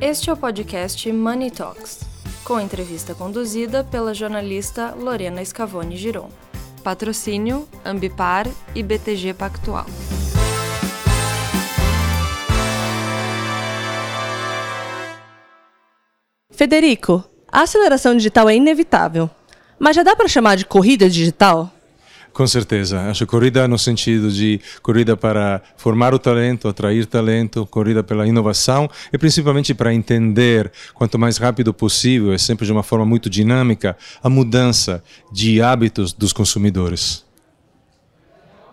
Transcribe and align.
Este 0.00 0.30
é 0.30 0.32
o 0.32 0.36
podcast 0.36 1.10
Money 1.12 1.50
Talks, 1.50 2.02
com 2.44 2.60
entrevista 2.60 3.16
conduzida 3.16 3.82
pela 3.82 4.14
jornalista 4.14 4.94
Lorena 4.94 5.44
Scavone 5.44 5.96
Giron. 5.96 6.30
Patrocínio 6.84 7.68
Ambipar 7.84 8.46
e 8.76 8.82
BTG 8.84 9.34
Pactual. 9.34 9.86
Federico, 16.52 17.24
a 17.50 17.62
aceleração 17.62 18.14
digital 18.14 18.48
é 18.48 18.54
inevitável, 18.54 19.28
mas 19.80 19.96
já 19.96 20.04
dá 20.04 20.14
para 20.14 20.28
chamar 20.28 20.54
de 20.56 20.64
corrida 20.64 21.10
digital? 21.10 21.72
Com 22.32 22.46
certeza. 22.46 23.00
Acho 23.02 23.26
corrida 23.26 23.66
no 23.66 23.78
sentido 23.78 24.30
de 24.30 24.60
corrida 24.80 25.16
para 25.16 25.60
formar 25.76 26.14
o 26.14 26.18
talento, 26.18 26.68
atrair 26.68 27.04
talento, 27.04 27.66
corrida 27.66 28.02
pela 28.02 28.26
inovação 28.26 28.88
e 29.12 29.18
principalmente 29.18 29.74
para 29.74 29.92
entender, 29.92 30.70
quanto 30.94 31.18
mais 31.18 31.36
rápido 31.36 31.74
possível, 31.74 32.32
e 32.32 32.38
sempre 32.38 32.64
de 32.64 32.72
uma 32.72 32.82
forma 32.82 33.04
muito 33.04 33.28
dinâmica, 33.28 33.96
a 34.22 34.28
mudança 34.28 35.02
de 35.32 35.60
hábitos 35.60 36.12
dos 36.12 36.32
consumidores. 36.32 37.24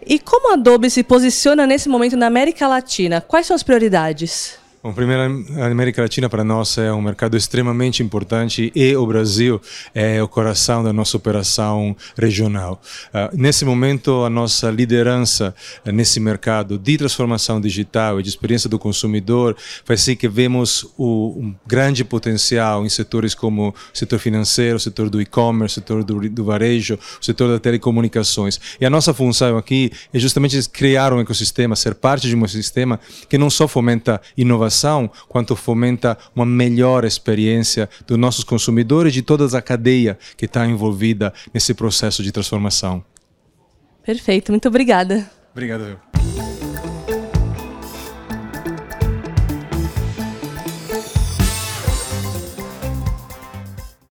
E 0.05 0.19
como 0.19 0.51
a 0.51 0.53
Adobe 0.53 0.89
se 0.89 1.03
posiciona 1.03 1.65
nesse 1.65 1.89
momento 1.89 2.15
na 2.15 2.27
América 2.27 2.67
Latina? 2.67 3.19
Quais 3.19 3.47
são 3.47 3.55
as 3.55 3.63
prioridades? 3.63 4.59
Bom, 4.85 4.93
primeiro, 4.93 5.43
a 5.59 5.65
América 5.65 6.03
Latina 6.03 6.29
para 6.29 6.43
nós 6.43 6.77
é 6.77 6.93
um 6.93 7.01
mercado 7.01 7.35
extremamente 7.35 8.03
importante 8.03 8.71
e 8.75 8.95
o 8.95 9.03
Brasil 9.07 9.59
é 9.95 10.21
o 10.21 10.27
coração 10.27 10.83
da 10.83 10.93
nossa 10.93 11.17
operação 11.17 11.97
regional. 12.15 12.79
Uh, 13.07 13.35
nesse 13.35 13.65
momento, 13.65 14.23
a 14.23 14.29
nossa 14.29 14.69
liderança 14.69 15.55
uh, 15.83 15.91
nesse 15.91 16.19
mercado 16.19 16.77
de 16.77 16.99
transformação 16.99 17.59
digital 17.59 18.19
e 18.19 18.23
de 18.23 18.29
experiência 18.29 18.69
do 18.69 18.77
consumidor 18.77 19.57
faz 19.83 20.01
sim 20.01 20.15
que 20.15 20.27
vemos 20.27 20.85
o, 20.95 21.33
um 21.35 21.55
grande 21.65 22.03
potencial 22.03 22.85
em 22.85 22.89
setores 22.89 23.33
como 23.33 23.69
o 23.69 23.73
setor 23.91 24.19
financeiro, 24.19 24.77
o 24.77 24.79
setor 24.79 25.09
do 25.09 25.19
e-commerce, 25.19 25.79
o 25.79 25.81
setor 25.81 26.03
do, 26.03 26.29
do 26.29 26.45
varejo, 26.45 26.99
o 27.19 27.25
setor 27.25 27.49
das 27.49 27.59
telecomunicações. 27.59 28.61
E 28.79 28.85
a 28.85 28.89
nossa 28.91 29.15
função 29.15 29.57
aqui 29.57 29.91
é 30.13 30.19
justamente 30.19 30.69
criar 30.69 31.11
um 31.11 31.19
ecossistema, 31.19 31.75
ser 31.75 31.95
parte 31.95 32.27
de 32.27 32.35
um 32.35 32.39
ecossistema 32.41 32.99
que 33.27 33.35
não 33.35 33.49
só 33.49 33.67
fomenta 33.67 34.21
inovação, 34.37 34.74
inovação, 34.75 35.09
quanto 35.29 35.55
fomenta 35.55 36.17
uma 36.35 36.45
melhor 36.45 37.05
experiência 37.05 37.89
dos 38.05 38.17
nossos 38.17 38.43
consumidores 38.43 39.11
e 39.11 39.15
de 39.15 39.21
toda 39.21 39.45
a 39.57 39.61
cadeia 39.61 40.17
que 40.35 40.45
está 40.45 40.65
envolvida 40.67 41.33
nesse 41.53 41.73
processo 41.73 42.21
de 42.21 42.31
transformação. 42.31 43.03
Perfeito, 44.03 44.51
muito 44.51 44.67
obrigada. 44.67 45.29
Obrigado. 45.51 45.99